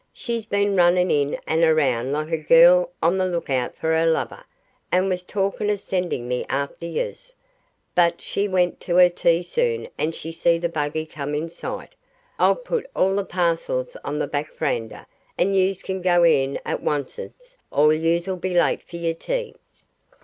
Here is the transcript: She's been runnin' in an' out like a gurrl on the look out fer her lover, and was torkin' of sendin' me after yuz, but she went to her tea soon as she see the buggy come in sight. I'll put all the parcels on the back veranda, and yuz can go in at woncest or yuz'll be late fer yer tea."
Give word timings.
She's 0.11 0.47
been 0.47 0.75
runnin' 0.75 1.11
in 1.11 1.35
an' 1.45 1.63
out 1.63 2.05
like 2.07 2.31
a 2.31 2.37
gurrl 2.39 2.89
on 3.03 3.19
the 3.19 3.27
look 3.27 3.51
out 3.51 3.75
fer 3.75 3.93
her 3.95 4.07
lover, 4.09 4.43
and 4.91 5.09
was 5.09 5.23
torkin' 5.23 5.69
of 5.69 5.79
sendin' 5.79 6.27
me 6.27 6.43
after 6.49 6.87
yuz, 6.87 7.35
but 7.93 8.19
she 8.19 8.47
went 8.47 8.79
to 8.79 8.95
her 8.95 9.09
tea 9.11 9.43
soon 9.43 9.87
as 9.99 10.15
she 10.15 10.31
see 10.31 10.57
the 10.57 10.69
buggy 10.69 11.05
come 11.05 11.35
in 11.35 11.49
sight. 11.49 11.93
I'll 12.39 12.55
put 12.55 12.89
all 12.95 13.13
the 13.13 13.23
parcels 13.23 13.95
on 14.03 14.17
the 14.17 14.25
back 14.25 14.51
veranda, 14.57 15.05
and 15.37 15.55
yuz 15.55 15.83
can 15.83 16.01
go 16.01 16.23
in 16.23 16.57
at 16.65 16.81
woncest 16.81 17.57
or 17.69 17.93
yuz'll 17.93 18.37
be 18.37 18.55
late 18.55 18.81
fer 18.81 18.97
yer 18.97 19.13
tea." 19.13 19.53